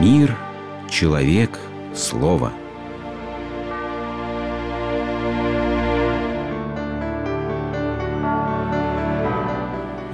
[0.00, 0.34] Мир,
[0.88, 1.58] человек,
[1.94, 2.52] слово.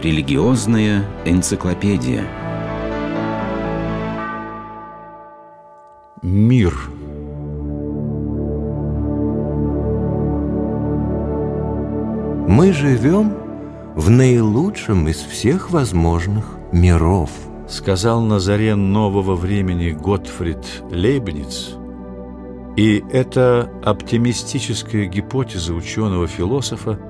[0.03, 2.25] Религиозная энциклопедия.
[6.21, 6.75] Мир.
[12.49, 13.35] Мы живем
[13.95, 17.31] в наилучшем из всех возможных миров.
[17.69, 21.75] Сказал на заре нового времени Готфрид Лейбниц.
[22.77, 27.01] И эта оптимистическая гипотеза ученого-философа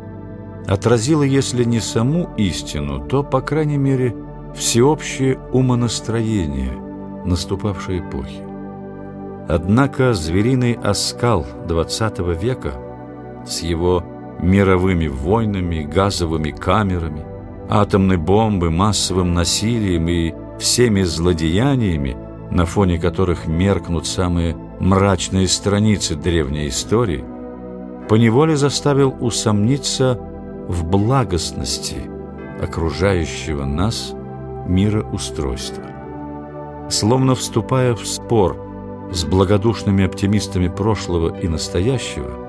[0.66, 4.14] отразила, если не саму истину, то, по крайней мере,
[4.54, 6.72] всеобщее умонастроение
[7.26, 8.42] наступавшей эпохи.
[9.48, 12.72] Однако звериный оскал XX века
[13.46, 14.02] с его
[14.40, 17.24] мировыми войнами, газовыми камерами,
[17.68, 22.16] атомной бомбы, массовым насилием и всеми злодеяниями,
[22.50, 27.24] на фоне которых меркнут самые мрачные страницы древней истории,
[28.08, 30.18] поневоле заставил усомниться
[30.68, 31.96] в благостности
[32.60, 34.14] окружающего нас
[34.66, 35.84] мироустройства.
[36.90, 38.56] Словно вступая в спор
[39.12, 42.30] с благодушными оптимистами прошлого и настоящего–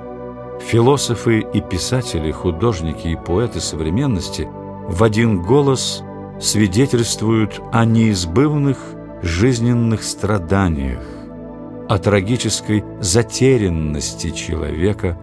[0.59, 4.49] Философы и писатели, художники и поэты современности
[4.87, 6.03] в один голос
[6.39, 8.77] свидетельствуют о неизбывных
[9.21, 11.03] жизненных страданиях,
[11.89, 15.17] о трагической затерянности человека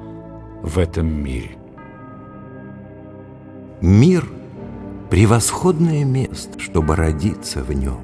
[0.63, 1.57] в этом мире.
[3.81, 4.27] Мир–
[5.11, 8.01] превосходное место, чтобы родиться в нем.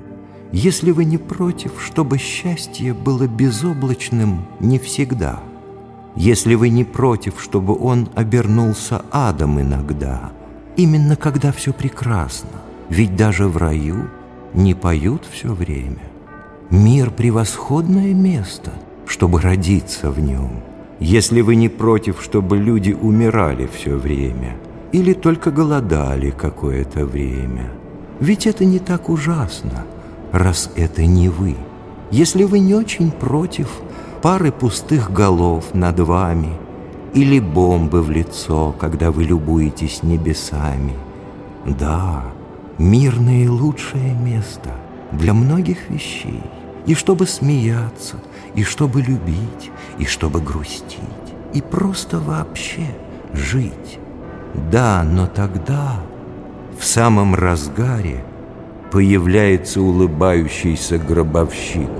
[0.53, 5.41] Если вы не против, чтобы счастье было безоблачным не всегда–
[6.16, 10.33] если вы не против, чтобы он обернулся адом иногда,
[10.77, 12.50] именно когда все прекрасно,
[12.91, 14.10] ведь даже в раю
[14.52, 16.02] не поют все время.
[16.69, 18.72] Мир— превосходное место,
[19.06, 20.62] чтобы родиться в нем.
[20.98, 24.56] Если вы не против, чтобы люди умирали все время
[24.92, 27.70] или только голодали какое-то время,
[28.20, 29.87] ведь это не так ужасно,
[30.32, 31.56] раз это не вы.
[32.10, 33.69] Если вы не очень против—
[34.22, 36.53] пары пустых голов над вами
[37.14, 40.94] или бомбы в лицо, когда вы любуетесь небесами.
[41.64, 42.25] Да,
[42.80, 44.70] мир— наилучшее место
[45.12, 46.42] для многих вещей,
[46.86, 48.16] и чтобы смеяться,
[48.54, 50.98] и чтобы любить, и чтобы грустить,
[51.52, 52.86] и просто вообще
[53.34, 53.98] жить.
[54.72, 56.00] Да, но тогда,
[56.78, 58.24] в самом разгаре,
[58.90, 61.90] появляется улыбающийся гробовщик,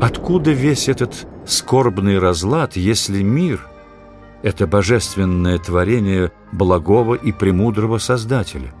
[0.00, 3.66] Откуда весь этот скорбный разлад, если мир—
[4.42, 8.72] это божественное творение благого и премудрого Создателя?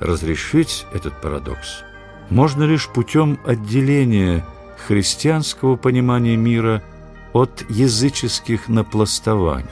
[0.00, 1.82] Разрешить этот парадокс
[2.30, 4.44] можно лишь путем отделения
[4.86, 6.82] христианского понимания мира
[7.32, 9.68] от языческих напластований,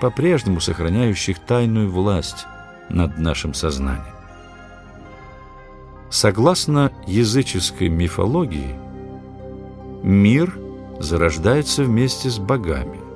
[0.00, 2.46] по-прежнему сохраняющих тайную власть
[2.88, 4.14] над нашим сознанием.
[6.10, 8.74] Согласно языческой мифологии,
[10.02, 10.56] Мир
[11.00, 13.07] зарождается вместе с богами.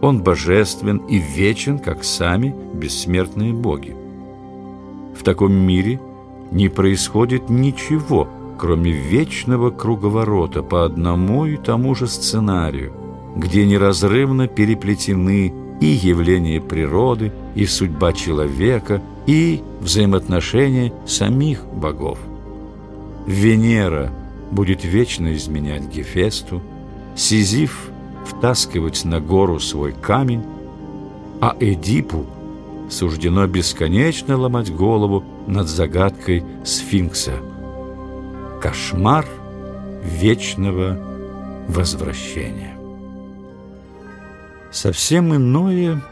[0.00, 3.94] Он божествен и вечен, как сами бессмертные боги.
[5.18, 6.00] В таком мире
[6.50, 8.28] не происходит ничего,
[8.58, 12.92] кроме вечного круговорота по одному и тому же сценарию,
[13.36, 22.18] где неразрывно переплетены и явления природы, и судьба человека, и взаимоотношения самих богов.
[23.26, 24.10] Венера
[24.50, 26.62] будет вечно изменять Гефесту,
[27.16, 27.90] Сизиф
[28.24, 30.44] втаскивать на гору свой камень,
[31.40, 32.26] а Эдипу
[32.88, 37.32] суждено бесконечно ломать голову над загадкой сфинкса.
[38.60, 39.26] Кошмар
[40.02, 40.98] вечного
[41.68, 42.76] возвращения.
[44.70, 46.02] Совсем иное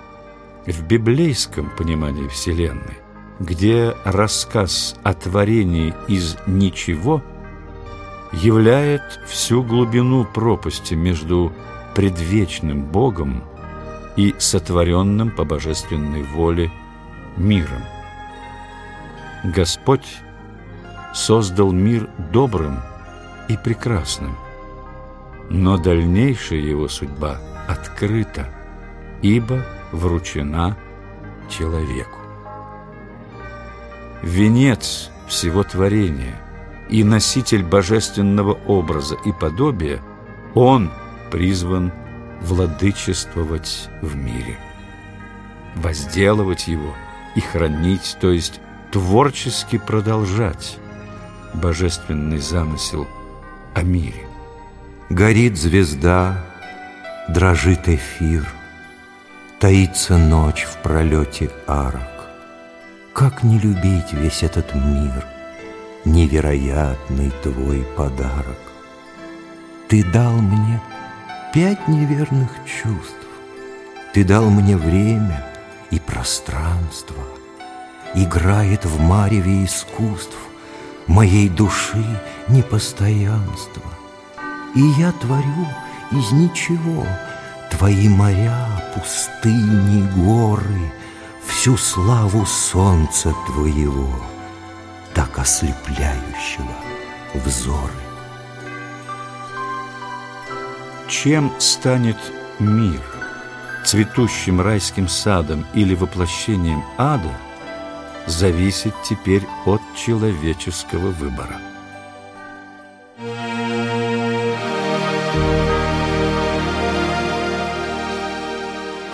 [0.67, 2.99] в библейском понимании Вселенной,
[3.39, 7.23] где рассказ о творении из ничего–
[8.33, 11.53] являет всю глубину пропасти между
[11.99, 13.43] предвечным Богом
[14.17, 16.71] и сотворенным по божественной воле
[17.37, 17.83] миром.
[19.43, 20.07] Господь
[21.13, 22.79] создал мир добрым
[23.49, 24.37] и прекрасным,
[25.51, 28.49] но дальнейшая его судьба открыта,
[29.21, 30.77] ибо вручена
[31.51, 32.21] человеку.
[34.23, 36.41] Венец всего творения–
[36.91, 40.01] и носитель божественного образа и подобия,
[40.55, 40.91] он
[41.31, 41.93] призван
[42.41, 44.59] владычествовать в мире,
[45.75, 46.95] возделывать его
[47.35, 48.61] и хранить, то есть
[48.91, 50.79] творчески продолжать,
[51.55, 53.07] божественный замысел
[53.75, 54.27] о мире.
[55.11, 56.45] Горит звезда,
[57.29, 58.47] дрожит эфир,
[59.61, 62.29] Таится ночь в пролете арок.
[63.13, 65.27] Как не любить весь этот мир,
[66.05, 68.57] Невероятный твой подарок?
[69.89, 70.81] Ты дал мне
[71.53, 73.15] пять неверных чувств,
[74.13, 75.45] Ты дал мне время
[75.91, 77.23] и пространство.
[78.15, 80.37] Играет в мареве искусств
[81.07, 82.05] Моей души
[82.49, 83.83] непостоянство.
[84.75, 85.67] И я творю
[86.11, 87.07] из ничего
[87.71, 90.93] Твои моря, пустыни, горы,
[91.47, 94.11] Всю славу солнца Твоего,
[95.15, 96.75] Так ослепляющего
[97.35, 98.08] взоры.
[101.09, 102.19] Чем станет
[102.59, 103.01] мир?
[103.83, 107.33] Цветущим райским садом или воплощением ада
[108.27, 111.59] зависит теперь от человеческого выбора.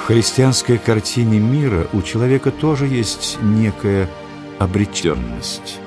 [0.01, 4.11] В христианской картине мира у человека тоже есть некая
[4.59, 5.79] обреченность.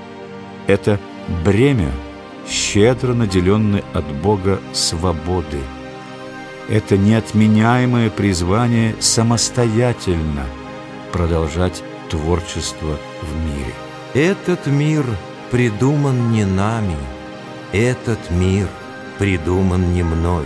[0.68, 1.02] Это
[1.44, 1.92] бремя,
[2.48, 5.60] щедро наделенное от Бога свободы.
[6.70, 10.46] Это неотменяемое призвание самостоятельно
[11.14, 13.74] продолжать творчество в мире.
[14.14, 15.06] Этот мир
[15.50, 16.98] придуман не нами,
[17.72, 18.68] этот мир
[19.18, 20.46] придуман не мной.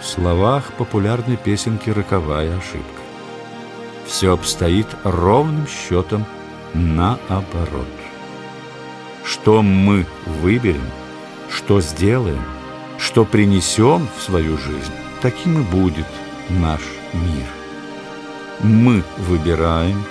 [0.00, 3.02] В словах популярной песенки роковая ошибка.
[4.06, 6.24] Все обстоит ровным счетом
[6.74, 7.86] наоборот.
[9.24, 10.88] Что мы выберем,
[11.50, 12.42] что сделаем,
[12.98, 16.06] что принесем в свою жизнь, таким и будет
[16.48, 16.80] наш
[17.12, 17.46] мир.
[18.60, 20.04] Мы выбираем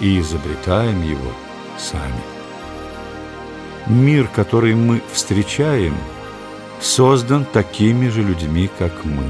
[0.00, 1.32] и изобретаем его
[1.78, 2.22] сами.
[3.86, 5.94] Мир, который мы встречаем–
[6.82, 9.24] создан такими же людьми, как мы,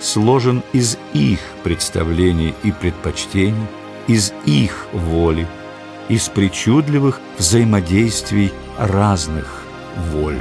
[0.00, 3.66] сложен из их представлений и предпочтений,
[4.08, 5.46] из их воли,
[6.08, 9.62] из причудливых взаимодействий разных
[10.12, 10.40] воль.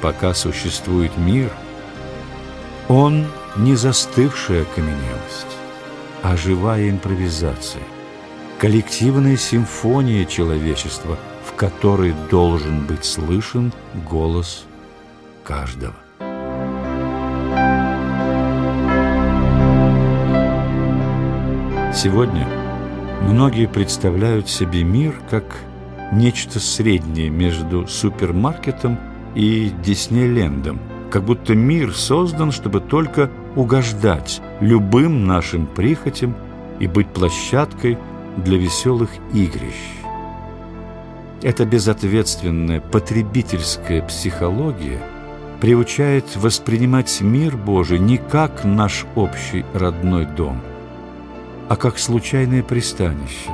[0.00, 1.50] Пока существует мир,
[2.90, 3.24] он
[3.56, 5.56] не застывшая окаменелость,
[6.22, 7.84] а живая импровизация,
[8.58, 11.16] коллективная симфония человечества,
[11.46, 13.72] в которой должен быть слышен
[14.10, 14.64] голос
[15.44, 15.94] каждого.
[21.94, 22.48] Сегодня
[23.22, 25.44] многие представляют себе мир как
[26.10, 28.98] нечто среднее между супермаркетом
[29.36, 36.34] и Диснейлендом, как будто мир создан, чтобы только угождать любым нашим прихотям
[36.78, 37.98] и быть площадкой
[38.36, 39.74] для веселых игрищ.
[41.42, 45.00] Эта безответственная потребительская психология–
[45.60, 50.60] приучает воспринимать мир Божий не как наш общий родной дом,
[51.68, 53.50] а как случайное пристанище,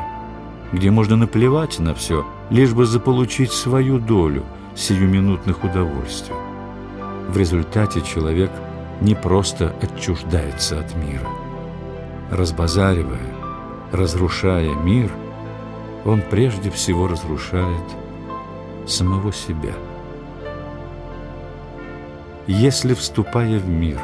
[0.72, 4.44] где можно наплевать на все, лишь бы заполучить свою долю
[4.76, 6.45] сиюминутных удовольствий.
[7.28, 8.50] В результате человек
[9.00, 11.28] не просто отчуждается от мира.
[12.30, 13.34] Разбазаривая,
[13.92, 15.10] разрушая мир,
[16.04, 17.84] он прежде всего разрушает
[18.86, 19.74] самого себя–
[22.46, 23.98] если, вступая в мир,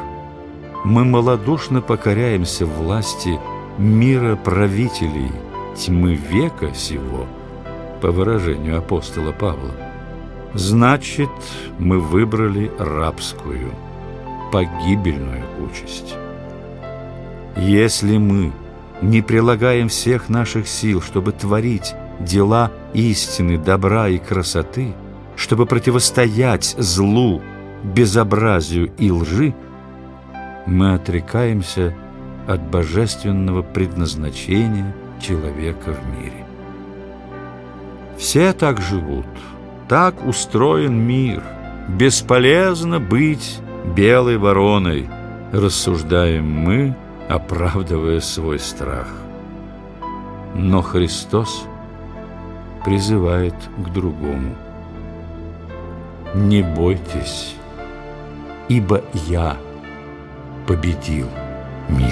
[0.85, 3.39] мы малодушно покоряемся власти
[3.79, 5.31] мира правителей
[5.77, 7.27] тьмы века сего,
[8.01, 9.71] по выражению апостола Павла,
[10.55, 11.31] значит,
[11.79, 13.73] мы выбрали рабскую,
[14.51, 16.15] погибельную участь.
[17.57, 18.53] Если мы
[19.01, 24.95] не прилагаем всех наших сил, чтобы творить дела истины, добра и красоты,
[25.37, 27.43] чтобы противостоять злу
[27.83, 29.55] безобразию и лжи,
[30.67, 31.95] мы отрекаемся
[32.47, 36.47] от божественного предназначения человека в мире.
[38.19, 39.27] Все так живут,
[39.89, 41.43] так устроен мир.
[41.89, 43.59] Бесполезно быть
[43.95, 45.09] белой вороной,
[45.53, 46.97] рассуждаем мы,
[47.29, 49.09] оправдывая свой страх.
[50.55, 51.65] Но Христос
[52.85, 54.55] призывает к другому.
[56.35, 57.57] Не бойтесь
[58.73, 59.57] ибо я
[60.67, 61.29] победил
[61.89, 62.12] мир.